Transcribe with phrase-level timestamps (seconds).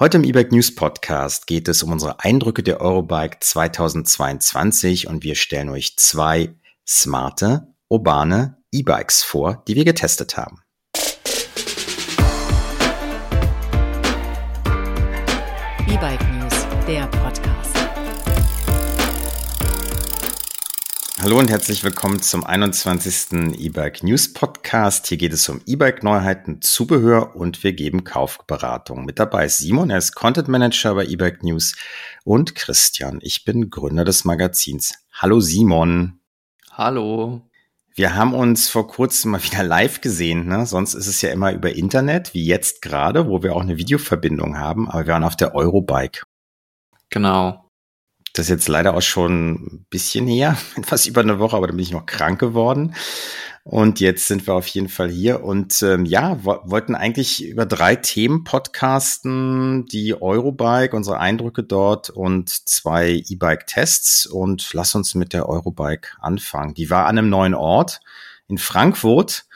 [0.00, 5.34] Heute im eBike News Podcast geht es um unsere Eindrücke der Eurobike 2022 und wir
[5.34, 6.54] stellen euch zwei
[6.86, 10.62] smarte, urbane E-Bikes vor, die wir getestet haben.
[15.88, 17.57] E-Bike News, der Podcast.
[21.28, 23.58] Hallo und herzlich willkommen zum 21.
[23.58, 25.08] E-Bike News Podcast.
[25.08, 29.04] Hier geht es um E-Bike Neuheiten, Zubehör und wir geben Kaufberatung.
[29.04, 31.76] Mit dabei ist Simon, er ist Content Manager bei E-Bike News
[32.24, 34.94] und Christian, ich bin Gründer des Magazins.
[35.12, 36.18] Hallo Simon.
[36.72, 37.42] Hallo.
[37.94, 40.46] Wir haben uns vor kurzem mal wieder live gesehen.
[40.46, 40.64] Ne?
[40.64, 44.56] Sonst ist es ja immer über Internet, wie jetzt gerade, wo wir auch eine Videoverbindung
[44.56, 44.88] haben.
[44.88, 46.22] Aber wir waren auf der Eurobike.
[47.10, 47.67] Genau.
[48.38, 51.72] Das ist jetzt leider auch schon ein bisschen her, fast über eine Woche, aber da
[51.72, 52.94] bin ich noch krank geworden.
[53.64, 57.66] Und jetzt sind wir auf jeden Fall hier und ähm, ja, wo wollten eigentlich über
[57.66, 64.26] drei Themen podcasten, die Eurobike, unsere Eindrücke dort und zwei E-Bike-Tests.
[64.26, 66.74] Und lass uns mit der Eurobike anfangen.
[66.74, 68.00] Die war an einem neuen Ort
[68.46, 69.46] in Frankfurt,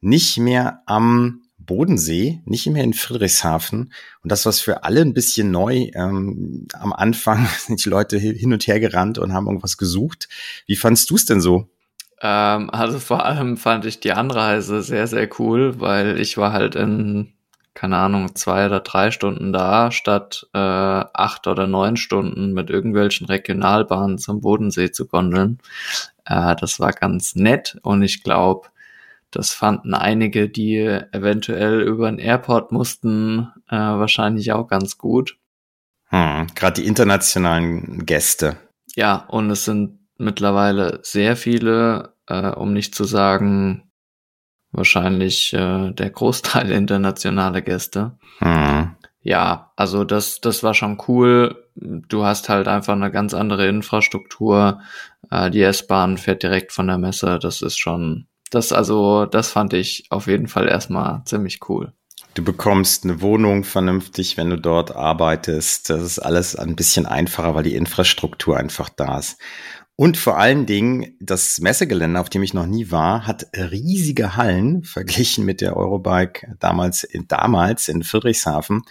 [0.00, 3.92] nicht mehr am Bodensee, nicht mehr in Friedrichshafen.
[4.22, 5.90] Und das war für alle ein bisschen neu.
[5.94, 10.28] Ähm, am Anfang sind die Leute hin und her gerannt und haben irgendwas gesucht.
[10.66, 11.68] Wie fandst du es denn so?
[12.20, 16.74] Ähm, also vor allem fand ich die Anreise sehr, sehr cool, weil ich war halt
[16.74, 17.34] in,
[17.74, 23.26] keine Ahnung, zwei oder drei Stunden da, statt äh, acht oder neun Stunden mit irgendwelchen
[23.26, 25.58] Regionalbahnen zum Bodensee zu gondeln.
[26.24, 28.68] Äh, das war ganz nett und ich glaube,
[29.30, 35.38] das fanden einige, die eventuell über den Airport mussten, äh, wahrscheinlich auch ganz gut.
[36.08, 38.56] Hm, Gerade die internationalen Gäste.
[38.94, 43.90] Ja, und es sind mittlerweile sehr viele, äh, um nicht zu sagen,
[44.72, 48.18] wahrscheinlich äh, der Großteil internationale Gäste.
[48.38, 48.96] Hm.
[49.20, 51.64] Ja, also das, das war schon cool.
[51.74, 54.80] Du hast halt einfach eine ganz andere Infrastruktur.
[55.30, 57.38] Äh, die S-Bahn fährt direkt von der Messe.
[57.38, 61.92] Das ist schon das also, das fand ich auf jeden Fall erstmal ziemlich cool.
[62.34, 65.90] Du bekommst eine Wohnung vernünftig, wenn du dort arbeitest.
[65.90, 69.38] Das ist alles ein bisschen einfacher, weil die Infrastruktur einfach da ist.
[70.00, 74.84] Und vor allen Dingen, das Messegelände, auf dem ich noch nie war, hat riesige Hallen
[74.84, 78.82] verglichen mit der Eurobike damals damals in Friedrichshafen.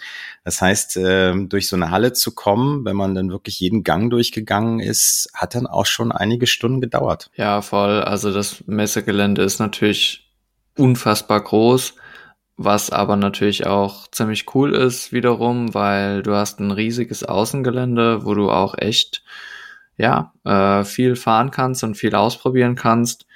[0.44, 4.10] Das heißt, äh, durch so eine Halle zu kommen, wenn man dann wirklich jeden Gang
[4.10, 7.30] durchgegangen ist, hat dann auch schon einige Stunden gedauert.
[7.36, 8.02] Ja, voll.
[8.02, 10.30] Also das Messegelände ist natürlich
[10.76, 11.94] unfassbar groß.
[12.58, 18.34] Was aber natürlich auch ziemlich cool ist wiederum, weil du hast ein riesiges Außengelände, wo
[18.34, 19.22] du auch echt
[19.98, 23.26] ja, äh, viel fahren kannst und viel ausprobieren kannst.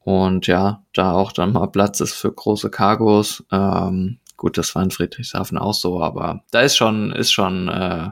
[0.00, 3.44] Und ja, da auch dann mal Platz ist für große Cargos.
[3.52, 8.08] Ähm, gut, das war in Friedrichshafen auch so, aber da ist schon, ist schon, äh,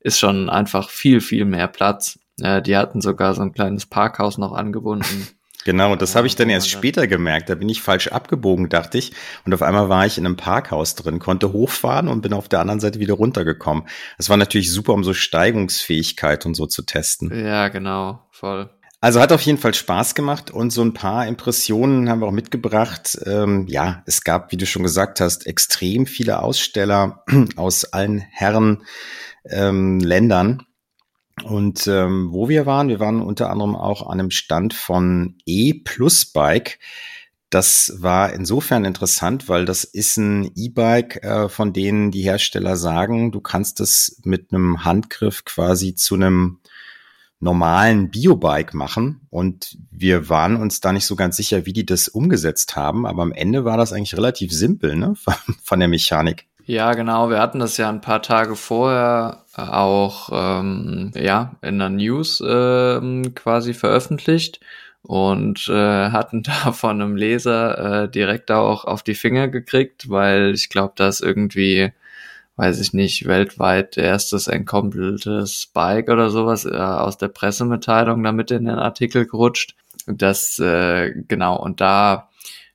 [0.00, 2.18] ist schon einfach viel, viel mehr Platz.
[2.40, 5.28] Äh, die hatten sogar so ein kleines Parkhaus noch angebunden.
[5.64, 7.50] Genau, das habe ich dann erst später gemerkt.
[7.50, 9.12] Da bin ich falsch abgebogen, dachte ich.
[9.44, 12.60] Und auf einmal war ich in einem Parkhaus drin, konnte hochfahren und bin auf der
[12.60, 13.84] anderen Seite wieder runtergekommen.
[14.16, 17.44] Das war natürlich super, um so Steigungsfähigkeit und so zu testen.
[17.44, 18.70] Ja, genau, voll.
[19.00, 22.32] Also hat auf jeden Fall Spaß gemacht und so ein paar Impressionen haben wir auch
[22.32, 23.16] mitgebracht.
[23.26, 27.22] Ähm, ja, es gab, wie du schon gesagt hast, extrem viele Aussteller
[27.56, 28.82] aus allen Herren
[29.44, 30.62] ähm, Ländern.
[31.44, 35.74] Und ähm, wo wir waren, wir waren unter anderem auch an einem Stand von E
[35.74, 36.78] Plus Bike.
[37.50, 43.32] Das war insofern interessant, weil das ist ein E-Bike, äh, von denen die Hersteller sagen,
[43.32, 46.58] du kannst es mit einem Handgriff quasi zu einem
[47.40, 49.22] normalen Biobike machen.
[49.30, 53.06] Und wir waren uns da nicht so ganz sicher, wie die das umgesetzt haben.
[53.06, 55.14] Aber am Ende war das eigentlich relativ simpel, ne?
[55.62, 56.46] Von der Mechanik.
[56.68, 57.30] Ja, genau.
[57.30, 63.22] Wir hatten das ja ein paar Tage vorher auch ähm, ja in der News äh,
[63.34, 64.60] quasi veröffentlicht
[65.00, 70.52] und äh, hatten da von einem Leser äh, direkt auch auf die Finger gekriegt, weil
[70.52, 71.90] ich glaube, dass irgendwie
[72.56, 78.66] weiß ich nicht, weltweit erstes entkoppeltes Bike oder sowas äh, aus der Pressemitteilung damit in
[78.66, 79.74] den Artikel gerutscht.
[80.06, 82.27] Das, äh, genau, und da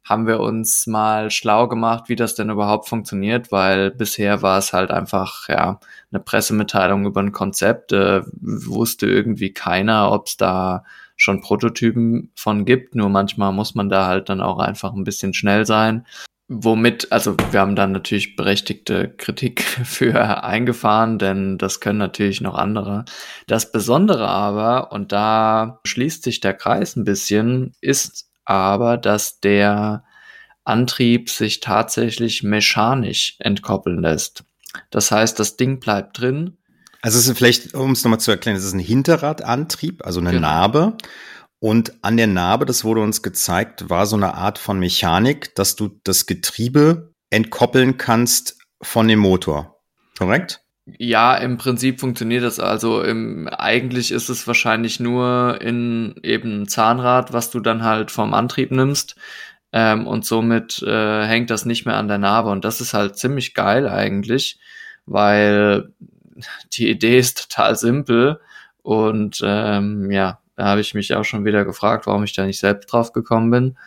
[0.03, 4.73] haben wir uns mal schlau gemacht, wie das denn überhaupt funktioniert, weil bisher war es
[4.73, 5.79] halt einfach ja
[6.11, 10.83] eine Pressemitteilung über ein Konzept, äh, wusste irgendwie keiner, ob es da
[11.15, 12.95] schon Prototypen von gibt.
[12.95, 16.05] Nur manchmal muss man da halt dann auch einfach ein bisschen schnell sein.
[16.49, 22.55] Womit, also wir haben dann natürlich berechtigte Kritik für eingefahren, denn das können natürlich noch
[22.55, 23.05] andere.
[23.47, 30.03] Das Besondere aber, und da schließt sich der Kreis ein bisschen, ist aber dass der
[30.63, 34.43] Antrieb sich tatsächlich mechanisch entkoppeln lässt.
[34.89, 36.57] Das heißt, das Ding bleibt drin.
[37.01, 40.31] Also es ist vielleicht, um es nochmal zu erklären, es ist ein Hinterradantrieb, also eine
[40.31, 40.47] genau.
[40.47, 40.97] Narbe.
[41.59, 45.75] Und an der Narbe, das wurde uns gezeigt, war so eine Art von Mechanik, dass
[45.75, 49.81] du das Getriebe entkoppeln kannst von dem Motor.
[50.17, 50.62] Korrekt?
[50.85, 52.59] Ja, im Prinzip funktioniert das.
[52.59, 58.33] Also im, eigentlich ist es wahrscheinlich nur in eben Zahnrad, was du dann halt vom
[58.33, 59.15] Antrieb nimmst.
[59.71, 62.49] Ähm, und somit äh, hängt das nicht mehr an der Narbe.
[62.49, 64.59] Und das ist halt ziemlich geil eigentlich,
[65.05, 65.93] weil
[66.73, 68.41] die Idee ist total simpel.
[68.81, 72.59] Und ähm, ja, da habe ich mich auch schon wieder gefragt, warum ich da nicht
[72.59, 73.77] selbst drauf gekommen bin.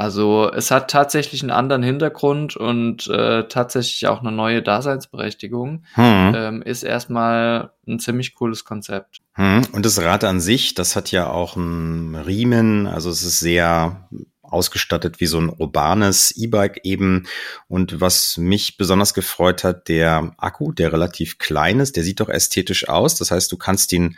[0.00, 5.84] Also es hat tatsächlich einen anderen Hintergrund und äh, tatsächlich auch eine neue Daseinsberechtigung.
[5.92, 6.32] Hm.
[6.34, 9.18] Ähm, ist erstmal ein ziemlich cooles Konzept.
[9.34, 9.60] Hm.
[9.72, 14.08] Und das Rad an sich, das hat ja auch einen Riemen, also es ist sehr
[14.40, 17.26] ausgestattet wie so ein urbanes E-Bike eben.
[17.68, 22.30] Und was mich besonders gefreut hat, der Akku, der relativ klein ist, der sieht doch
[22.30, 23.16] ästhetisch aus.
[23.16, 24.16] Das heißt, du kannst ihn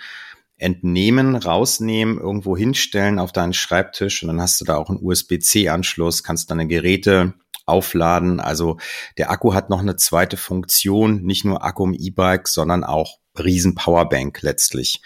[0.62, 6.22] entnehmen, rausnehmen, irgendwo hinstellen auf deinen Schreibtisch und dann hast du da auch einen USB-C-Anschluss,
[6.22, 7.34] kannst deine Geräte
[7.66, 8.40] aufladen.
[8.40, 8.78] Also
[9.18, 13.74] der Akku hat noch eine zweite Funktion, nicht nur Akku im E-Bike, sondern auch riesen
[13.74, 15.02] Powerbank letztlich,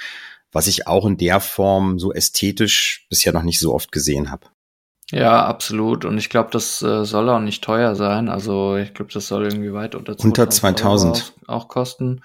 [0.52, 4.46] was ich auch in der Form so ästhetisch bisher noch nicht so oft gesehen habe.
[5.12, 6.04] Ja, absolut.
[6.04, 8.28] Und ich glaube, das äh, soll auch nicht teuer sein.
[8.28, 11.34] Also ich glaube, das soll irgendwie weit unter 2000, unter 2000.
[11.46, 12.22] Auch, auch, kosten.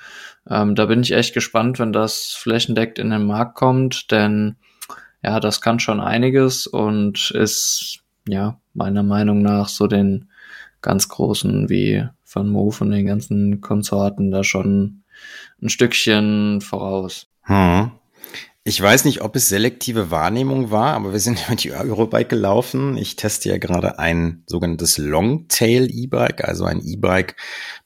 [0.50, 4.56] Ähm, da bin ich echt gespannt, wenn das flächendeckt in den Markt kommt, denn
[5.24, 10.30] ja, das kann schon einiges und ist ja meiner Meinung nach so den
[10.82, 15.04] ganz großen wie Van Moof und den ganzen Konsorten da schon
[15.62, 17.28] ein Stückchen voraus.
[17.44, 17.92] Hm.
[18.64, 22.96] Ich weiß nicht, ob es selektive Wahrnehmung war, aber wir sind mit die Eurobike gelaufen.
[22.96, 27.36] Ich teste ja gerade ein sogenanntes Longtail E-Bike, also ein E-Bike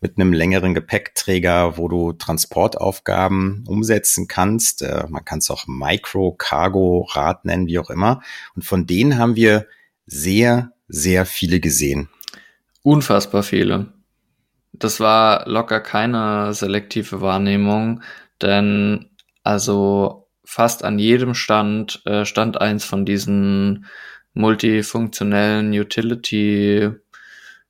[0.01, 4.81] mit einem längeren Gepäckträger, wo du Transportaufgaben umsetzen kannst.
[4.81, 8.21] Äh, man kann es auch Micro, Cargo, Rad nennen, wie auch immer.
[8.53, 9.67] Und von denen haben wir
[10.07, 12.09] sehr, sehr viele gesehen.
[12.83, 13.93] Unfassbar viele.
[14.73, 18.01] Das war locker keine selektive Wahrnehmung,
[18.41, 19.09] denn
[19.41, 23.85] also fast an jedem Stand äh, stand eins von diesen
[24.33, 26.91] multifunktionellen Utility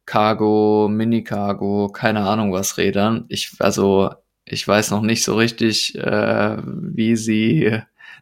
[0.05, 3.25] Cargo, Mini Cargo, keine Ahnung was Rädern.
[3.29, 4.11] Ich also
[4.45, 7.79] ich weiß noch nicht so richtig, äh, wie sie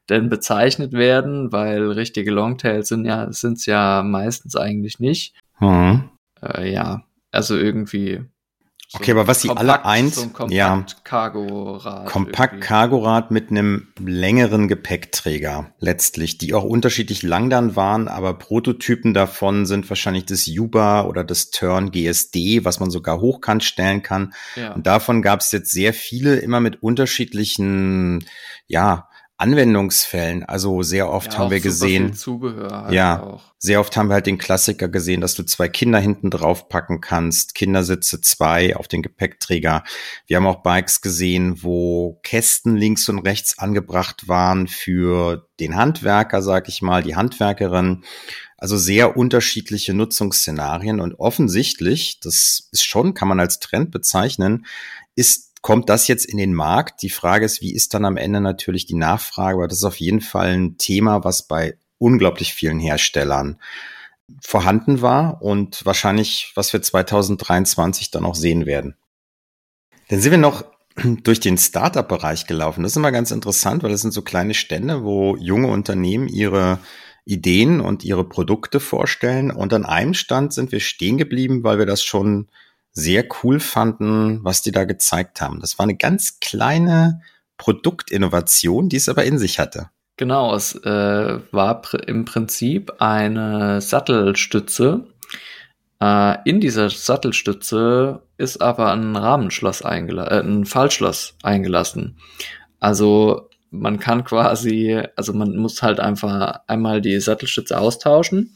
[0.09, 5.35] denn bezeichnet werden, weil richtige Longtails sind ja sind's ja meistens eigentlich nicht.
[5.55, 6.09] Hm.
[6.41, 8.21] Äh, ja, also irgendwie
[8.93, 12.05] okay, aber was sie alle eins, so ja, Cargo-Rad.
[12.05, 19.13] Kompakt Cargo-Rad mit einem längeren Gepäckträger letztlich, die auch unterschiedlich lang dann waren, aber Prototypen
[19.13, 24.33] davon sind wahrscheinlich das Yuba oder das Turn GSD, was man sogar hochkant stellen kann.
[24.55, 24.73] Ja.
[24.73, 28.25] Und davon gab es jetzt sehr viele, immer mit unterschiedlichen,
[28.67, 29.09] ja,
[29.43, 30.43] Anwendungsfällen.
[30.43, 32.13] Also sehr oft ja, haben wir gesehen.
[32.13, 33.43] Zubehör halt ja, auch.
[33.59, 37.01] sehr oft haben wir halt den Klassiker gesehen, dass du zwei Kinder hinten drauf packen
[37.01, 39.83] kannst, Kindersitze zwei auf den Gepäckträger.
[40.27, 46.41] Wir haben auch Bikes gesehen, wo Kästen links und rechts angebracht waren für den Handwerker,
[46.41, 48.05] sag ich mal, die Handwerkerin.
[48.57, 54.65] Also sehr unterschiedliche Nutzungsszenarien und offensichtlich, das ist schon, kann man als Trend bezeichnen,
[55.15, 57.01] ist kommt das jetzt in den Markt?
[57.01, 59.57] Die Frage ist, wie ist dann am Ende natürlich die Nachfrage?
[59.57, 63.57] Aber das ist auf jeden Fall ein Thema, was bei unglaublich vielen Herstellern
[64.41, 68.95] vorhanden war und wahrscheinlich, was wir 2023 dann auch sehen werden.
[70.09, 70.65] Dann sind wir noch
[71.23, 72.83] durch den Startup-Bereich gelaufen.
[72.83, 76.79] Das ist immer ganz interessant, weil das sind so kleine Stände, wo junge Unternehmen ihre
[77.23, 79.49] Ideen und ihre Produkte vorstellen.
[79.49, 82.49] Und an einem Stand sind wir stehen geblieben, weil wir das schon
[82.93, 85.59] sehr cool fanden, was die da gezeigt haben.
[85.59, 87.21] Das war eine ganz kleine
[87.57, 89.89] Produktinnovation, die es aber in sich hatte.
[90.17, 95.07] Genau, es äh, war pr im Prinzip eine Sattelstütze.
[95.99, 102.17] Äh, in dieser Sattelstütze ist aber ein Rahmenschloss eingelassen, äh, ein Fallschloss eingelassen.
[102.79, 108.55] Also man kann quasi, also man muss halt einfach einmal die Sattelstütze austauschen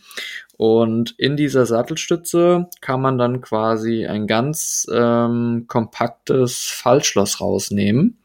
[0.57, 8.19] und in dieser Sattelstütze kann man dann quasi ein ganz ähm, kompaktes Fallschloss rausnehmen.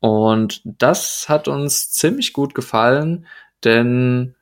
[0.00, 3.26] Und das hat uns ziemlich gut gefallen,
[3.64, 4.34] denn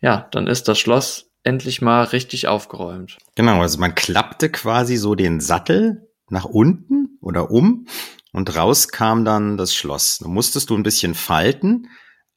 [0.00, 3.18] ja, dann ist das Schloss endlich mal richtig aufgeräumt.
[3.34, 7.86] Genau, also man klappte quasi so den Sattel nach unten oder um
[8.32, 10.18] und raus kam dann das Schloss.
[10.18, 11.88] Da musstest du ein bisschen falten,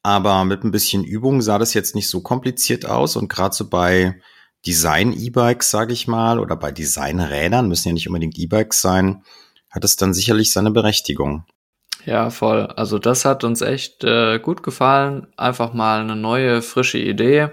[0.04, 3.68] aber mit ein bisschen Übung sah das jetzt nicht so kompliziert aus und gerade so
[3.68, 4.20] bei
[4.66, 9.24] Design-E-Bikes, sage ich mal, oder bei Designrädern, müssen ja nicht unbedingt E-Bikes sein,
[9.70, 11.46] hat es dann sicherlich seine Berechtigung.
[12.04, 12.66] Ja, voll.
[12.66, 15.26] Also das hat uns echt äh, gut gefallen.
[15.38, 17.48] Einfach mal eine neue, frische Idee.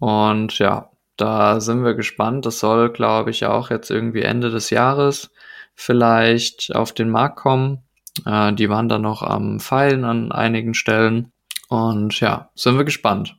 [0.00, 2.46] Und ja, da sind wir gespannt.
[2.46, 5.30] Das soll, glaube ich, auch jetzt irgendwie Ende des Jahres
[5.76, 7.84] vielleicht auf den Markt kommen.
[8.24, 11.30] Äh, die waren dann noch am Feilen an einigen Stellen.
[11.68, 13.36] Und ja, sind wir gespannt.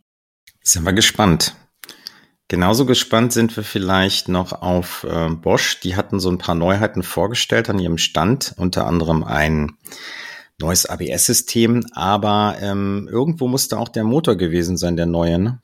[0.61, 1.55] Sind wir gespannt.
[2.49, 5.79] Genauso gespannt sind wir vielleicht noch auf äh, Bosch.
[5.81, 9.77] Die hatten so ein paar Neuheiten vorgestellt an ihrem Stand, unter anderem ein
[10.59, 15.39] neues ABS-System, aber ähm, irgendwo musste auch der Motor gewesen sein, der neue.
[15.39, 15.59] Ne?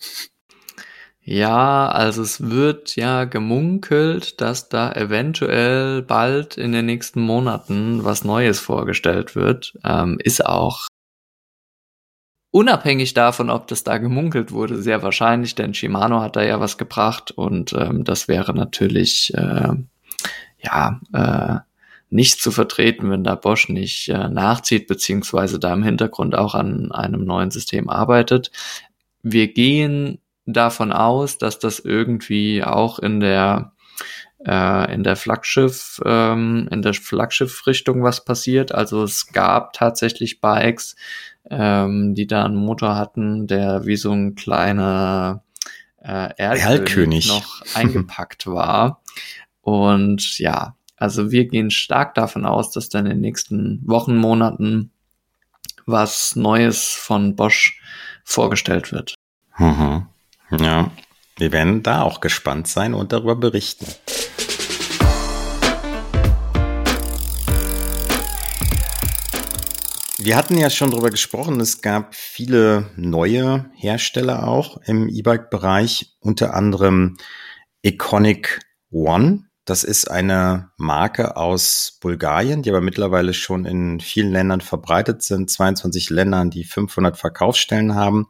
[1.22, 8.26] Ja, also es wird ja gemunkelt, dass da eventuell bald in den nächsten Monaten was
[8.26, 9.74] Neues vorgestellt wird.
[9.86, 10.88] Ähm, ist auch
[12.54, 16.78] unabhängig davon, ob das da gemunkelt wurde, sehr wahrscheinlich, denn Shimano hat da ja was
[16.78, 19.74] gebracht und ähm, das wäre natürlich äh,
[20.60, 21.60] ja äh,
[22.12, 26.92] nicht zu vertreten, wenn da Bosch nicht äh, nachzieht, beziehungsweise da im Hintergrund auch an
[26.92, 28.52] einem neuen System arbeitet.
[29.24, 33.73] Wir gehen davon aus, dass das irgendwie auch in der
[34.46, 38.74] äh, in der Flaggschiff ähm, in der Flaggschiff-Richtung was passiert.
[38.74, 40.96] Also es gab tatsächlich Bikes,
[41.50, 45.44] ähm, die da einen Motor hatten, der wie so ein kleiner
[46.02, 49.02] äh, Erlkönig noch eingepackt war.
[49.62, 54.92] Und ja, also wir gehen stark davon aus, dass dann in den nächsten Wochen, Monaten
[55.86, 57.82] was Neues von Bosch
[58.24, 59.16] vorgestellt wird.
[59.58, 60.08] Mhm.
[60.52, 60.92] Ja,
[61.38, 63.88] wir werden da auch gespannt sein und darüber berichten.
[70.26, 76.54] Wir hatten ja schon darüber gesprochen, es gab viele neue Hersteller auch im E-Bike-Bereich, unter
[76.54, 77.18] anderem
[77.82, 79.48] Iconic One.
[79.66, 85.50] Das ist eine Marke aus Bulgarien, die aber mittlerweile schon in vielen Ländern verbreitet sind,
[85.50, 88.28] 22 Ländern, die 500 Verkaufsstellen haben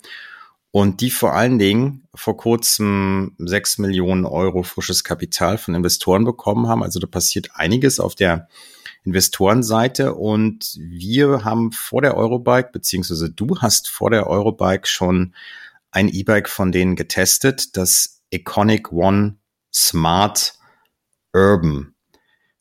[0.71, 6.67] und die vor allen Dingen vor kurzem 6 Millionen Euro frisches Kapital von Investoren bekommen
[6.67, 6.81] haben.
[6.81, 8.47] Also da passiert einiges auf der
[9.03, 15.33] Investorenseite und wir haben vor der Eurobike, beziehungsweise du hast vor der Eurobike schon
[15.91, 19.38] ein E-Bike von denen getestet, das Iconic One
[19.74, 20.53] Smart
[21.33, 21.93] Urban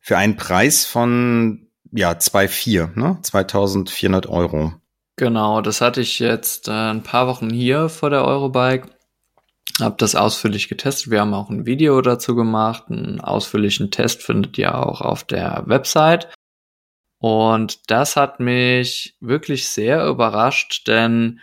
[0.00, 3.18] für einen Preis von ja 2,4, ne?
[3.22, 4.72] 2.400 Euro.
[5.16, 8.88] Genau, das hatte ich jetzt äh, ein paar Wochen hier vor der Eurobike.
[9.80, 11.10] Hab das ausführlich getestet.
[11.10, 12.84] Wir haben auch ein Video dazu gemacht.
[12.88, 16.28] Einen ausführlichen Test findet ihr auch auf der Website.
[17.18, 21.40] Und das hat mich wirklich sehr überrascht, denn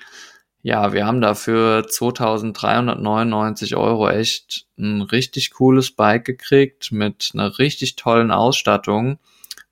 [0.61, 7.95] ja, wir haben dafür 2399 Euro echt ein richtig cooles Bike gekriegt mit einer richtig
[7.95, 9.19] tollen Ausstattung.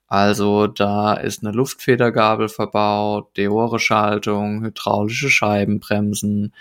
[0.07, 6.53] Also da ist eine Luftfedergabel verbaut, Deore-Schaltung, hydraulische Scheibenbremsen,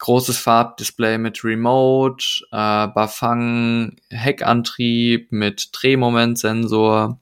[0.00, 7.20] großes Farbdisplay mit Remote, äh, Bafang, Heckantrieb mit Drehmomentsensor.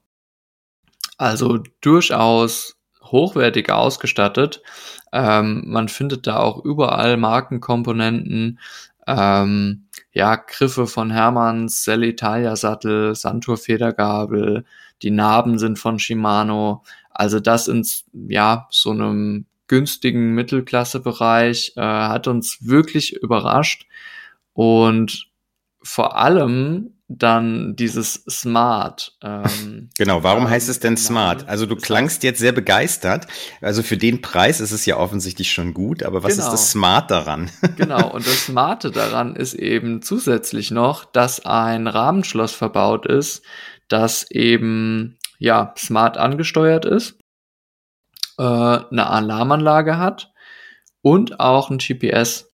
[1.19, 4.63] Also durchaus hochwertig ausgestattet.
[5.13, 8.61] Ähm, man findet da auch überall Markenkomponenten,
[9.07, 14.65] ähm, ja, Griffe von Hermanns, Sellitalia Sattel, Santur Federgabel,
[15.03, 16.85] die Narben sind von Shimano.
[17.11, 17.85] Also das in,
[18.29, 23.87] ja, so einem günstigen Mittelklassebereich äh, hat uns wirklich überrascht.
[24.53, 25.29] Und
[25.83, 29.17] vor allem dann dieses Smart.
[29.23, 31.49] Ähm, genau, warum ähm, heißt es denn Smart?
[31.49, 33.27] Also du klangst jetzt sehr begeistert.
[33.63, 36.45] Also für den Preis ist es ja offensichtlich schon gut, aber was genau.
[36.45, 37.51] ist das Smart daran?
[37.77, 43.43] genau, und das Smarte daran ist eben zusätzlich noch, dass ein Rahmenschloss verbaut ist,
[43.89, 47.17] das eben ja smart angesteuert ist,
[48.39, 50.33] äh, eine Alarmanlage hat
[51.03, 52.53] und auch ein GPS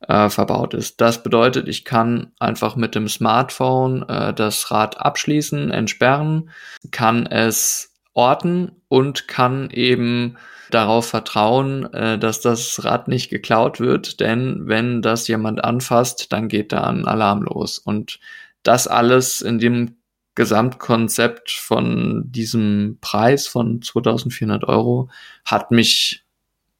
[0.00, 1.00] äh, verbaut ist.
[1.00, 6.50] Das bedeutet, ich kann einfach mit dem Smartphone äh, das Rad abschließen, entsperren,
[6.90, 10.36] kann es orten und kann eben
[10.70, 16.48] darauf vertrauen, äh, dass das Rad nicht geklaut wird, denn wenn das jemand anfasst, dann
[16.48, 17.78] geht da ein Alarm los.
[17.78, 18.18] Und
[18.62, 19.96] das alles in dem
[20.36, 25.10] Gesamtkonzept von diesem Preis von 2400 Euro
[25.44, 26.24] hat mich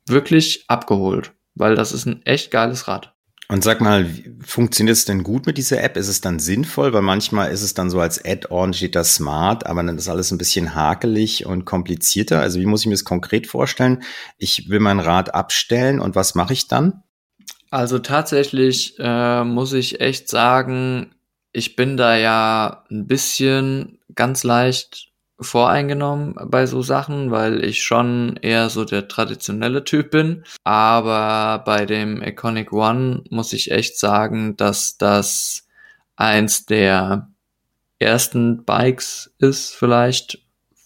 [0.07, 3.13] wirklich abgeholt weil das ist ein echt geiles Rad.
[3.49, 4.07] Und sag mal,
[4.45, 5.97] funktioniert es denn gut mit dieser App?
[5.97, 6.93] Ist es dann sinnvoll?
[6.93, 10.33] Weil manchmal ist es dann so als Add-on steht da smart, aber dann ist alles
[10.33, 12.41] ein bisschen hakelig und komplizierter.
[12.41, 14.03] Also wie muss ich mir das konkret vorstellen?
[14.37, 17.05] Ich will mein Rad abstellen und was mache ich dann?
[17.71, 21.15] Also tatsächlich äh, muss ich echt sagen,
[21.57, 25.09] ich bin da ja ein bisschen ganz leicht
[25.41, 30.45] voreingenommen bei so Sachen, weil ich schon eher so der traditionelle Typ bin.
[30.65, 35.67] Aber bei dem Iconic One muss ich echt sagen, dass das
[36.15, 37.31] eins der
[37.99, 40.39] ersten Bikes ist vielleicht,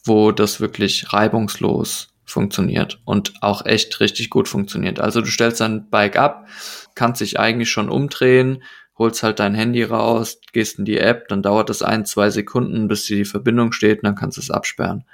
[0.04, 5.00] wo das wirklich reibungslos funktioniert und auch echt richtig gut funktioniert.
[5.00, 6.46] Also du stellst dein Bike ab,
[6.94, 8.62] kannst dich eigentlich schon umdrehen,
[9.00, 12.86] holst halt dein Handy raus, gehst in die App, dann dauert es ein, zwei Sekunden,
[12.86, 15.04] bis die Verbindung steht und dann kannst du es absperren.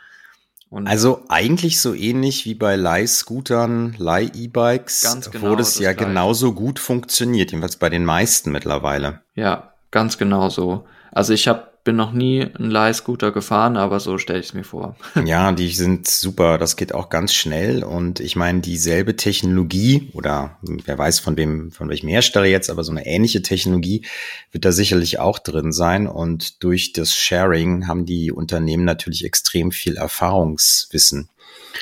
[0.69, 6.09] Und also eigentlich so ähnlich wie bei Leih-Scootern, Leih-E-Bikes, genau wo das, das ja gleiche.
[6.09, 9.21] genauso gut funktioniert, jedenfalls bei den meisten mittlerweile.
[9.37, 10.85] Ja, ganz genau so.
[11.13, 14.65] Also ich habe bin noch nie einen Leihscooter gefahren, aber so stelle ich es mir
[14.65, 14.97] vor.
[15.25, 16.59] Ja, die sind super.
[16.59, 17.85] Das geht auch ganz schnell.
[17.85, 22.85] Und ich meine, dieselbe Technologie oder wer weiß von wem, von welchem Hersteller jetzt, aber
[22.85, 24.05] so eine ähnliche Technologie
[24.53, 26.07] wird da sicherlich auch drin sein.
[26.09, 31.31] Und durch das Sharing haben die Unternehmen natürlich extrem viel Erfahrungswissen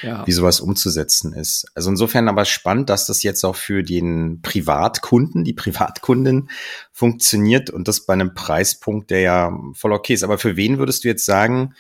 [0.03, 0.27] ja.
[0.27, 1.67] wie sowas umzusetzen ist.
[1.75, 6.49] Also insofern aber spannend, dass das jetzt auch für den Privatkunden, die Privatkundin
[6.93, 10.25] funktioniert und das bei einem Preispunkt, der ja voll okay ist.
[10.25, 11.75] Aber für wen würdest du jetzt sagen,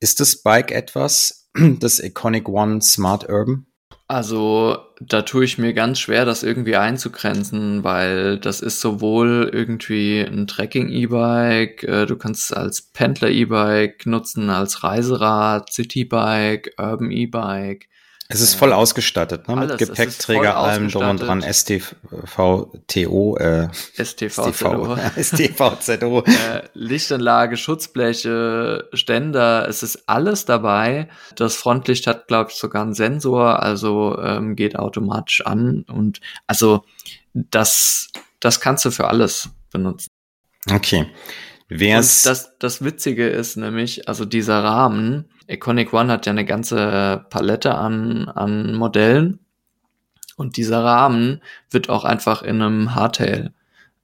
[0.00, 1.48] ist das Bike etwas,
[1.80, 3.66] das Iconic One Smart Urban?
[4.10, 10.18] Also da tue ich mir ganz schwer, das irgendwie einzugrenzen, weil das ist sowohl irgendwie
[10.18, 17.86] ein Trekking-E-Bike, äh, du kannst es als Pendler-E-Bike nutzen, als Reiserad, City-Bike, Urban-E-Bike.
[18.32, 19.56] Es ist voll ausgestattet, ne?
[19.56, 19.80] Alles.
[19.80, 23.68] Mit Gepäckträger, allem drum und dran, STVTO, äh,
[23.98, 24.96] STVZO.
[25.20, 26.20] STVZO.
[26.26, 31.08] äh, Lichtanlage, Schutzbleche, Ständer, es ist alles dabei.
[31.34, 36.84] Das Frontlicht hat, glaube ich, sogar einen Sensor, also ähm, geht automatisch an und also
[37.34, 40.08] das, das kannst du für alles benutzen.
[40.70, 41.06] Okay.
[41.68, 46.44] Wer's und das, das Witzige ist nämlich, also dieser Rahmen, Iconic One hat ja eine
[46.44, 49.40] ganze Palette an, an Modellen
[50.36, 53.52] und dieser Rahmen wird auch einfach in einem Hardtail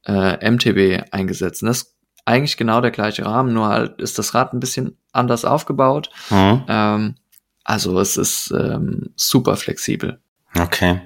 [0.07, 1.62] äh, MTB eingesetzt.
[1.62, 4.97] Und das ist eigentlich genau der gleiche Rahmen, nur halt ist das Rad ein bisschen
[5.12, 6.11] anders aufgebaut.
[6.31, 6.64] Mhm.
[6.68, 7.14] Ähm,
[7.64, 10.21] also es ist ähm, super flexibel.
[10.59, 11.01] Okay.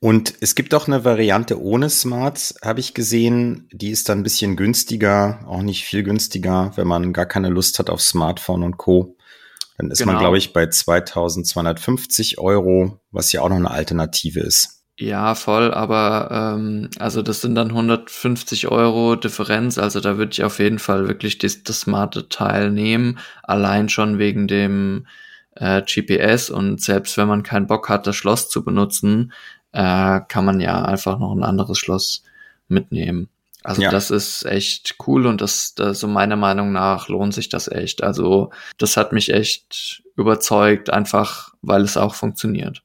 [0.00, 3.68] Und es gibt auch eine Variante ohne Smarts, habe ich gesehen.
[3.72, 7.78] Die ist dann ein bisschen günstiger, auch nicht viel günstiger, wenn man gar keine Lust
[7.78, 9.15] hat auf Smartphone und Co.
[9.78, 10.12] Dann ist genau.
[10.12, 14.76] man, glaube ich, bei 2250 Euro, was ja auch noch eine Alternative ist.
[14.98, 20.42] Ja, voll, aber ähm, also das sind dann 150 Euro Differenz, also da würde ich
[20.42, 25.06] auf jeden Fall wirklich das, das smarte Teil nehmen, allein schon wegen dem
[25.54, 29.34] äh, GPS und selbst wenn man keinen Bock hat, das Schloss zu benutzen,
[29.72, 32.22] äh, kann man ja einfach noch ein anderes Schloss
[32.68, 33.28] mitnehmen.
[33.66, 33.90] Also ja.
[33.90, 38.00] das ist echt cool und das, das, so meiner Meinung nach lohnt sich das echt.
[38.00, 42.84] Also das hat mich echt überzeugt, einfach weil es auch funktioniert.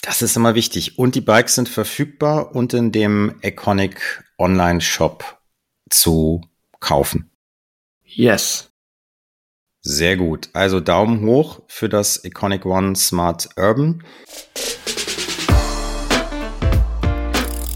[0.00, 0.98] Das ist immer wichtig.
[0.98, 5.42] Und die Bikes sind verfügbar und in dem Iconic Online Shop
[5.90, 6.40] zu
[6.80, 7.30] kaufen.
[8.02, 8.70] Yes.
[9.82, 10.48] Sehr gut.
[10.54, 14.02] Also Daumen hoch für das Iconic One Smart Urban.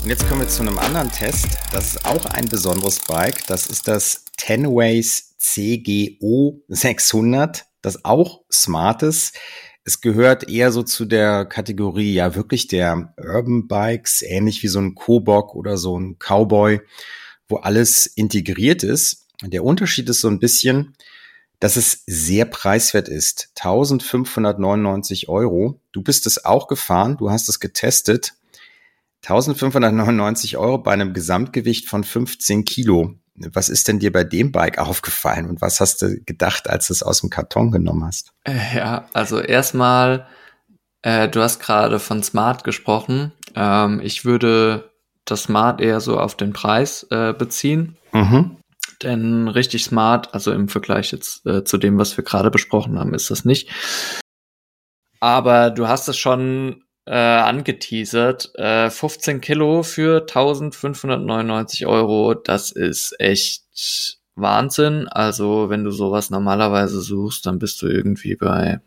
[0.03, 1.47] Und jetzt kommen wir zu einem anderen Test.
[1.71, 3.47] Das ist auch ein besonderes Bike.
[3.47, 7.67] Das ist das Tenways CGO 600.
[7.83, 9.37] Das auch smart ist.
[9.85, 14.81] Es gehört eher so zu der Kategorie, ja, wirklich der Urban Bikes, ähnlich wie so
[14.81, 16.81] ein Kobok oder so ein Cowboy,
[17.47, 19.29] wo alles integriert ist.
[19.41, 20.97] Der Unterschied ist so ein bisschen,
[21.61, 23.51] dass es sehr preiswert ist.
[23.55, 25.81] 1599 Euro.
[25.93, 28.35] Du bist es auch gefahren, du hast es getestet
[29.23, 33.15] 1599 Euro bei einem Gesamtgewicht von 15 Kilo.
[33.35, 36.93] Was ist denn dir bei dem Bike aufgefallen und was hast du gedacht, als du
[36.93, 38.33] es aus dem Karton genommen hast?
[38.45, 40.27] Äh, ja, also erstmal,
[41.03, 43.33] äh, du hast gerade von Smart gesprochen.
[43.55, 44.91] Ähm, ich würde
[45.25, 47.97] das Smart eher so auf den Preis äh, beziehen.
[48.13, 48.57] Mhm.
[49.03, 53.15] Denn richtig smart, also im Vergleich jetzt äh, zu dem, was wir gerade besprochen haben,
[53.15, 53.71] ist das nicht.
[55.21, 58.53] Aber du hast es schon äh, angeteasert.
[58.55, 65.09] Äh, 15 Kilo für 1599 Euro, das ist echt Wahnsinn.
[65.09, 68.81] Also wenn du sowas normalerweise suchst, dann bist du irgendwie bei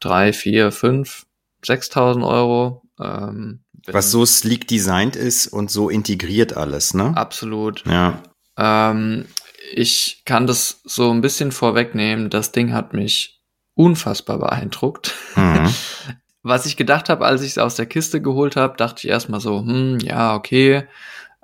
[0.00, 1.26] drei, vier, fünf,
[1.64, 2.82] 6.000 Euro.
[3.00, 7.16] Ähm, Was so sleek designed ist und so integriert alles, ne?
[7.16, 7.84] Absolut.
[7.86, 8.22] Ja.
[8.56, 9.26] Ähm,
[9.72, 12.30] ich kann das so ein bisschen vorwegnehmen.
[12.30, 13.42] Das Ding hat mich
[13.74, 15.14] unfassbar beeindruckt.
[15.36, 15.68] Mhm.
[16.44, 19.40] was ich gedacht habe, als ich es aus der Kiste geholt habe, dachte ich erstmal
[19.40, 20.86] so, hm, ja, okay.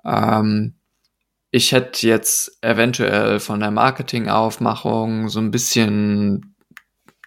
[0.04, 0.74] Ähm,
[1.50, 6.54] ich hätte jetzt eventuell von der Marketingaufmachung so ein bisschen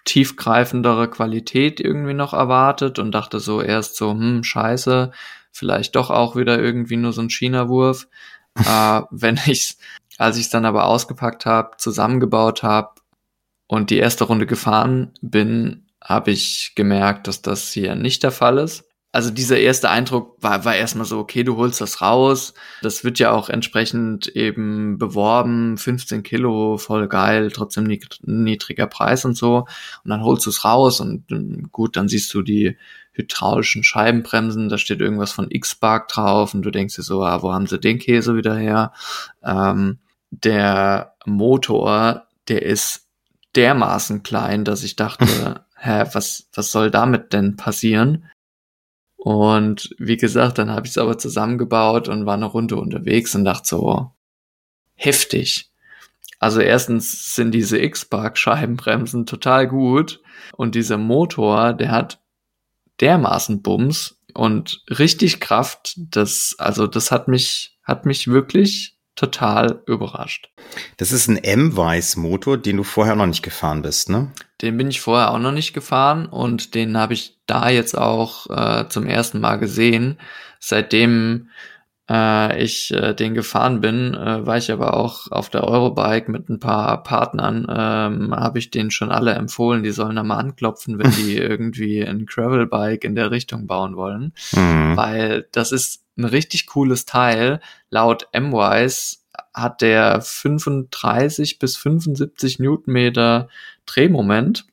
[0.04, 5.10] tiefgreifendere Qualität irgendwie noch erwartet und dachte so erst so, hm, scheiße,
[5.50, 8.06] vielleicht doch auch wieder irgendwie nur so ein China-Wurf.
[8.56, 9.76] äh, wenn ich,
[10.18, 12.94] als ich es dann aber ausgepackt habe, zusammengebaut habe
[13.66, 18.58] und die erste Runde gefahren bin, habe ich gemerkt, dass das hier nicht der Fall
[18.58, 22.52] ist also dieser erste Eindruck war, war erstmal so, okay, du holst das raus.
[22.82, 27.84] Das wird ja auch entsprechend eben beworben, 15 Kilo, voll geil, trotzdem
[28.22, 29.66] niedriger Preis und so.
[30.02, 32.76] Und dann holst du es raus und ähm, gut, dann siehst du die
[33.12, 37.52] hydraulischen Scheibenbremsen, da steht irgendwas von X-Bark drauf und du denkst dir so, ah, wo
[37.52, 38.92] haben sie den Käse wieder her?
[39.44, 40.00] Ähm,
[40.32, 43.06] der Motor, der ist
[43.54, 48.30] dermaßen klein, dass ich dachte, hä, was, was soll damit denn passieren?
[49.16, 53.44] Und wie gesagt, dann habe ich es aber zusammengebaut und war eine Runde unterwegs und
[53.44, 54.10] dachte so,
[54.94, 55.70] heftig.
[56.38, 60.20] Also erstens sind diese X-Park-Scheibenbremsen total gut
[60.56, 62.20] und dieser Motor, der hat
[63.00, 65.94] dermaßen Bums und richtig Kraft.
[65.96, 70.50] Das, also das hat mich, hat mich wirklich total überrascht.
[70.96, 74.30] Das ist ein M-Weiß-Motor, den du vorher noch nicht gefahren bist, ne?
[74.60, 78.48] Den bin ich vorher auch noch nicht gefahren und den habe ich da jetzt auch
[78.50, 80.18] äh, zum ersten Mal gesehen.
[80.58, 81.48] Seitdem
[82.10, 86.48] äh, ich äh, den gefahren bin, äh, war ich aber auch auf der Eurobike mit
[86.48, 90.98] ein paar Partnern, ähm, habe ich denen schon alle empfohlen, die sollen da mal anklopfen,
[90.98, 94.96] wenn die irgendwie ein Gravelbike in der Richtung bauen wollen, mhm.
[94.96, 97.60] weil das ist ein richtig cooles Teil.
[97.90, 99.16] Laut M-Wise
[99.52, 103.48] hat der 35 bis 75 Newtonmeter
[103.86, 104.66] Drehmoment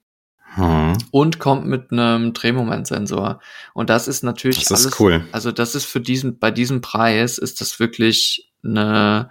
[0.56, 0.98] hm.
[1.12, 3.40] und kommt mit einem Drehmomentsensor.
[3.74, 5.26] Und das ist natürlich das ist alles, cool.
[5.32, 9.30] Also das ist für diesen, bei diesem Preis ist das wirklich eine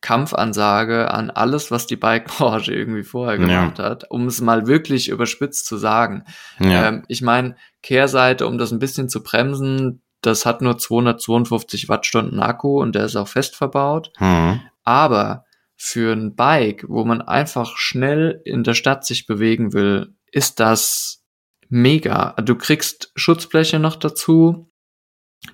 [0.00, 3.84] Kampfansage an alles, was die Bike-Branche irgendwie vorher gemacht ja.
[3.84, 6.24] hat, um es mal wirklich überspitzt zu sagen.
[6.58, 6.88] Ja.
[6.88, 12.40] Ähm, ich meine, Kehrseite, um das ein bisschen zu bremsen, das hat nur 252 Wattstunden
[12.40, 14.12] Akku und der ist auch fest verbaut.
[14.18, 14.60] Hm.
[14.84, 15.44] Aber
[15.76, 21.24] für ein Bike, wo man einfach schnell in der Stadt sich bewegen will, ist das
[21.70, 22.32] mega.
[22.32, 24.70] Du kriegst Schutzbleche noch dazu.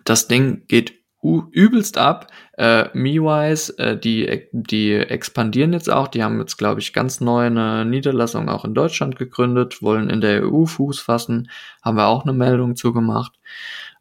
[0.03, 2.33] Das Ding geht übelst ab.
[2.59, 6.09] Äh, MeWise, äh, die, die expandieren jetzt auch.
[6.09, 10.21] Die haben jetzt, glaube ich, ganz neu eine Niederlassung auch in Deutschland gegründet, wollen in
[10.21, 11.49] der EU Fuß fassen.
[11.81, 13.39] Haben wir auch eine Meldung zugemacht.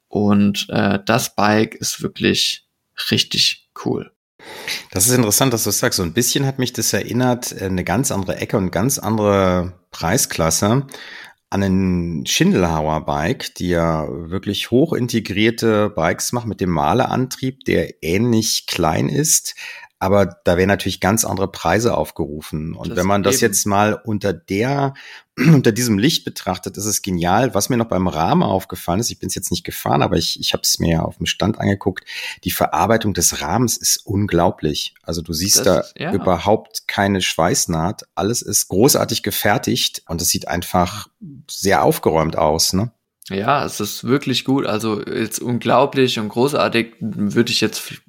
[0.07, 2.67] Und äh, das Bike ist wirklich
[3.11, 4.11] richtig cool.
[4.91, 5.97] Das ist interessant, dass du das sagst.
[5.97, 9.73] So ein bisschen hat mich das erinnert, äh, eine ganz andere Ecke und ganz andere
[9.91, 10.87] Preisklasse
[11.49, 18.01] an einen Schindelhauer Bike, die ja wirklich hoch integrierte Bikes macht mit dem Malerantrieb, der
[18.01, 19.55] ähnlich klein ist,
[20.01, 22.73] aber da werden natürlich ganz andere Preise aufgerufen.
[22.73, 23.51] Und das wenn man das eben.
[23.51, 24.95] jetzt mal unter der,
[25.37, 27.53] unter diesem Licht betrachtet, ist es genial.
[27.53, 30.39] Was mir noch beim Rahmen aufgefallen ist, ich bin es jetzt nicht gefahren, aber ich,
[30.39, 32.03] ich habe es mir ja auf dem Stand angeguckt,
[32.43, 34.95] die Verarbeitung des Rahmens ist unglaublich.
[35.03, 36.13] Also du siehst das da ist, ja.
[36.13, 38.07] überhaupt keine Schweißnaht.
[38.15, 41.09] Alles ist großartig gefertigt und es sieht einfach
[41.47, 42.91] sehr aufgeräumt aus, ne?
[43.29, 44.65] Ja, es ist wirklich gut.
[44.65, 48.01] Also jetzt unglaublich und großartig würde ich jetzt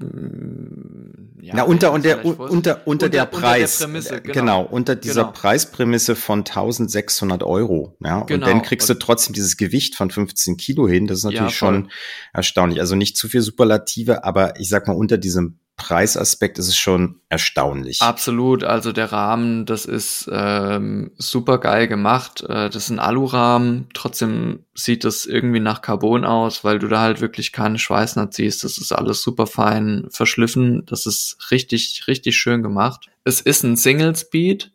[1.43, 3.83] ja, Na, unter, unter, unter, unter, unter der Preis.
[3.83, 4.33] Unter der Prämisse, genau.
[4.33, 4.63] genau.
[4.63, 5.33] unter dieser genau.
[5.33, 7.97] Preisprämisse von 1600 Euro.
[8.01, 8.47] Ja, genau.
[8.47, 11.07] und dann kriegst du trotzdem dieses Gewicht von 15 Kilo hin.
[11.07, 11.91] Das ist natürlich ja, schon
[12.33, 12.81] erstaunlich.
[12.81, 17.21] Also nicht zu viel Superlative, aber ich sag mal, unter diesem Preisaspekt ist es schon
[17.29, 18.01] erstaunlich.
[18.03, 18.63] Absolut.
[18.63, 22.43] Also der Rahmen, das ist ähm, super geil gemacht.
[22.43, 23.89] Äh, das ist ein Alurahmen.
[23.93, 28.63] Trotzdem sieht das irgendwie nach Carbon aus, weil du da halt wirklich keine Schweißnaht siehst.
[28.63, 30.87] Das ist alles super fein verschliffen.
[30.87, 33.09] Das ist richtig, richtig schön gemacht.
[33.25, 34.71] Es ist ein Single Speed.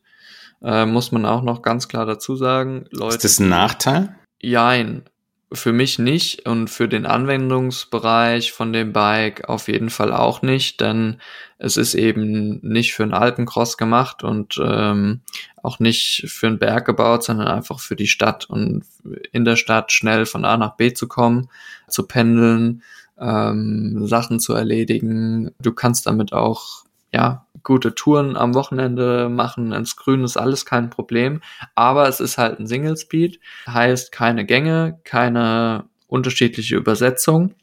[0.62, 2.86] Äh, muss man auch noch ganz klar dazu sagen.
[2.92, 4.16] Leute, ist das ein Nachteil?
[4.42, 5.04] Jein
[5.52, 10.82] für mich nicht und für den Anwendungsbereich von dem Bike auf jeden Fall auch nicht,
[10.82, 11.22] denn
[11.58, 15.22] es ist eben nicht für einen Alpencross gemacht und ähm,
[15.64, 18.84] auch nicht für einen Berg gebaut, sondern einfach für die Stadt und
[19.32, 21.50] in der Stadt schnell von A nach B zu kommen,
[21.88, 22.84] zu pendeln,
[23.18, 25.52] ähm, Sachen zu erledigen.
[25.60, 26.84] Du kannst damit auch
[27.14, 31.42] ja, gute Touren am Wochenende machen, ins Grün ist alles kein Problem.
[31.76, 37.56] Aber es ist halt ein Single Speed, heißt keine Gänge, keine unterschiedliche Übersetzung.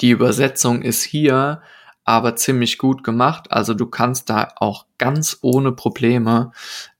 [0.00, 1.62] Die Übersetzung ist hier
[2.02, 3.52] aber ziemlich gut gemacht.
[3.52, 6.50] Also du kannst da auch ganz ohne Probleme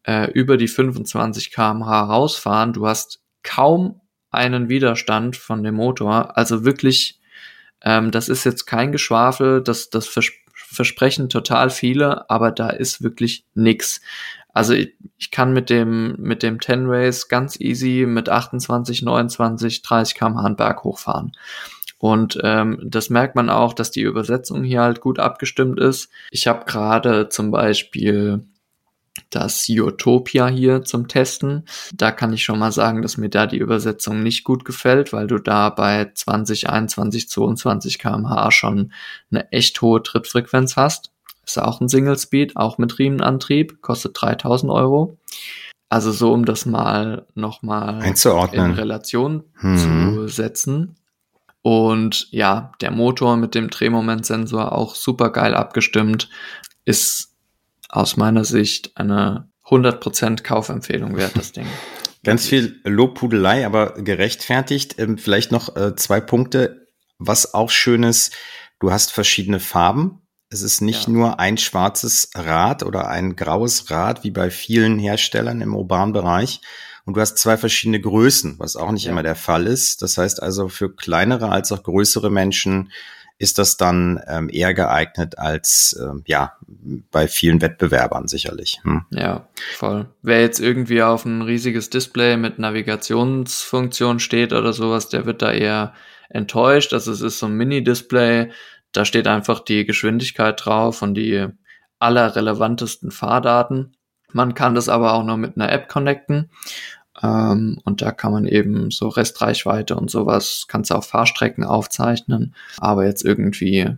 [0.05, 2.73] äh, über die 25 km/h rausfahren.
[2.73, 6.39] Du hast kaum einen Widerstand von dem Motor.
[6.39, 7.19] Also wirklich,
[7.83, 10.46] ähm, das ist jetzt kein Geschwafel, das, das verspricht
[10.77, 14.01] versprechen total viele, aber da ist wirklich nix.
[14.53, 19.83] Also ich, ich kann mit dem, mit dem 10 Race ganz easy mit 28, 29,
[19.83, 21.33] 30 km einen Berg hochfahren.
[21.99, 26.11] Und ähm, das merkt man auch, dass die Übersetzung hier halt gut abgestimmt ist.
[26.31, 28.45] Ich habe gerade zum Beispiel
[29.31, 31.65] das Utopia hier zum Testen.
[31.95, 35.27] Da kann ich schon mal sagen, dass mir da die Übersetzung nicht gut gefällt, weil
[35.27, 38.93] du da bei 20, 21, 22 kmh schon
[39.31, 41.13] eine echt hohe Trittfrequenz hast.
[41.45, 45.19] Ist auch ein Single Speed, auch mit Riemenantrieb, kostet 3000 Euro.
[45.89, 48.03] Also so, um das mal nochmal
[48.53, 49.79] in Relation hm.
[49.79, 50.97] zu setzen.
[51.63, 56.29] Und ja, der Motor mit dem Drehmomentsensor auch super geil abgestimmt,
[56.85, 57.36] ist
[57.97, 61.67] aus meiner Sicht eine 100% Kaufempfehlung wert, das Ding.
[62.25, 64.97] Ganz viel Lobpudelei, aber gerechtfertigt.
[64.99, 66.89] Ähm, vielleicht noch äh, zwei Punkte.
[67.19, 68.35] Was auch schön ist,
[68.81, 70.23] du hast verschiedene Farben.
[70.51, 71.13] Es ist nicht ja.
[71.13, 76.61] nur ein schwarzes Rad oder ein graues Rad wie bei vielen Herstellern im urbanen Bereich.
[77.05, 79.13] Und du hast zwei verschiedene Größen, was auch nicht ja.
[79.13, 80.03] immer der Fall ist.
[80.03, 82.91] Das heißt also für kleinere als auch größere Menschen
[83.39, 86.57] ist das dann ähm, eher geeignet als ähm, ja
[87.11, 88.81] bei vielen Wettbewerbern sicherlich.
[88.83, 89.05] Hm.
[89.11, 90.07] Ja, voll.
[90.23, 95.53] Wer jetzt irgendwie auf ein riesiges Display mit Navigationsfunktion steht oder sowas, der wird da
[95.53, 95.93] eher
[96.31, 96.95] enttäuscht.
[96.95, 98.51] Also es ist so ein Mini-Display,
[98.93, 101.47] da steht einfach die Geschwindigkeit drauf und die
[101.99, 103.97] allerrelevantesten Fahrdaten.
[104.33, 106.51] Man kann das aber auch noch mit einer App connecten
[107.23, 112.55] ähm, und da kann man eben so Restreichweite und sowas, kannst du auch Fahrstrecken aufzeichnen.
[112.79, 113.97] Aber jetzt irgendwie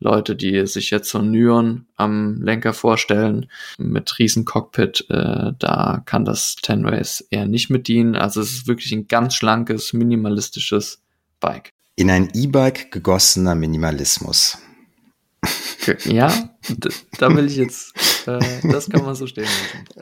[0.00, 3.46] Leute, die sich jetzt so Nyon am Lenker vorstellen,
[3.78, 8.16] mit riesen Cockpit, äh, da kann das Tenways eher nicht mit dienen.
[8.16, 11.02] Also es ist wirklich ein ganz schlankes, minimalistisches
[11.38, 11.70] Bike.
[11.96, 14.58] In ein E-Bike gegossener Minimalismus.
[16.04, 16.49] Ja,
[17.18, 17.94] da will ich jetzt,
[18.26, 18.38] äh,
[18.70, 19.46] das kann man so stehen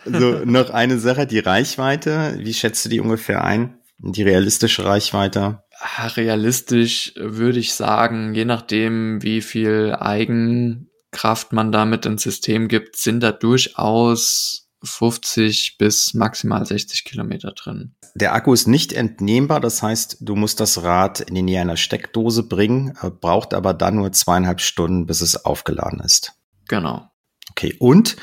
[0.04, 0.20] lassen.
[0.20, 2.38] So, noch eine Sache, die Reichweite.
[2.38, 3.78] Wie schätzt du die ungefähr ein?
[3.98, 5.62] Die realistische Reichweite?
[5.80, 12.96] Ah, realistisch würde ich sagen, je nachdem, wie viel Eigenkraft man damit ins System gibt,
[12.96, 17.94] sind da durchaus 50 bis maximal 60 Kilometer drin.
[18.14, 21.76] Der Akku ist nicht entnehmbar, das heißt, du musst das Rad in die Nähe einer
[21.76, 26.32] Steckdose bringen, äh, braucht aber dann nur zweieinhalb Stunden, bis es aufgeladen ist.
[26.68, 27.10] Genau.
[27.50, 28.16] Okay, und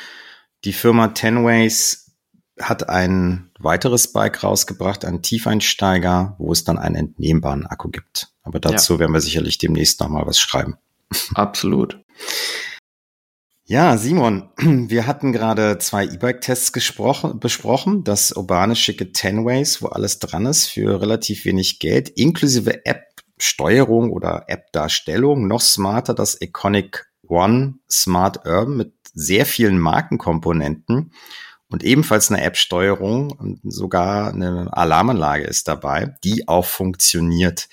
[0.64, 2.06] die Firma Tenways
[2.60, 8.30] hat ein weiteres Bike rausgebracht, einen Tiefeinsteiger, wo es dann einen entnehmbaren Akku gibt.
[8.44, 9.00] Aber dazu ja.
[9.00, 10.78] werden wir sicherlich demnächst nochmal was schreiben.
[11.34, 12.00] Absolut.
[13.68, 18.04] Ja, Simon, wir hatten gerade zwei E-Bike-Tests besprochen.
[18.04, 24.46] Das urbane schicke Tenways, wo alles dran ist für relativ wenig Geld, inklusive App-Steuerung oder
[24.48, 25.48] App-Darstellung.
[25.48, 31.12] Noch smarter das Iconic One Smart Urban mit sehr vielen Markenkomponenten
[31.70, 37.68] und ebenfalls eine App-Steuerung und sogar eine Alarmanlage ist dabei, die auch funktioniert.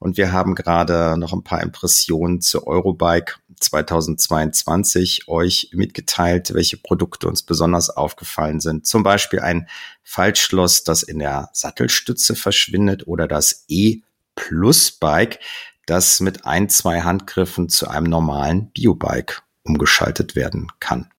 [0.00, 7.26] Und wir haben gerade noch ein paar Impressionen zu Eurobike 2022 euch mitgeteilt, welche Produkte
[7.26, 8.86] uns besonders aufgefallen sind.
[8.86, 9.68] Zum Beispiel ein
[10.04, 15.40] Faltschloss, das in der Sattelstütze verschwindet oder das E-Plus-Bike,
[15.88, 21.10] das mit ein, zwei Handgriffen zu einem normalen Biobike umgeschaltet werden kann.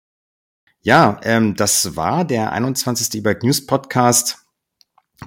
[0.81, 3.15] Ja, ähm, das war der 21.
[3.15, 4.45] E-Bike News Podcast.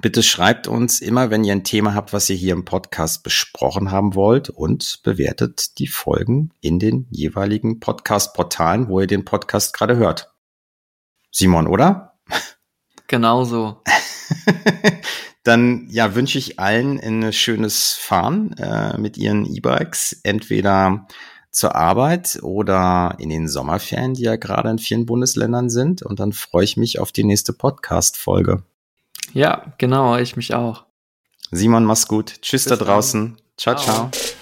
[0.01, 3.91] Bitte schreibt uns immer, wenn ihr ein Thema habt, was ihr hier im Podcast besprochen
[3.91, 9.97] haben wollt und bewertet die Folgen in den jeweiligen Podcast-Portalen, wo ihr den Podcast gerade
[9.97, 10.33] hört.
[11.31, 12.17] Simon, oder?
[13.07, 13.83] Genauso.
[15.43, 21.05] Dann ja, wünsche ich allen ein schönes Fahren äh, mit ihren E-Bikes, entweder
[21.51, 26.01] zur Arbeit oder in den Sommerferien, die ja gerade in vielen Bundesländern sind.
[26.01, 28.63] Und dann freue ich mich auf die nächste Podcast-Folge.
[29.33, 30.85] Ja, genau, ich mich auch.
[31.51, 32.41] Simon, mach's gut.
[32.41, 33.35] Tschüss Bis da draußen.
[33.35, 33.43] Dann.
[33.57, 33.75] ciao.
[33.75, 34.09] ciao.
[34.11, 34.32] ciao.